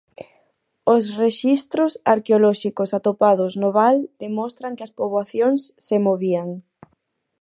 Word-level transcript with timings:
Os 0.95 1.03
rexistros 1.21 1.93
arqueolóxicos 2.13 2.89
atopados 2.97 3.53
no 3.61 3.69
val 3.79 3.97
demostran 4.23 4.75
que 4.77 4.85
as 4.87 4.95
poboacións 4.99 5.61
se 5.87 5.97
movían. 6.07 6.49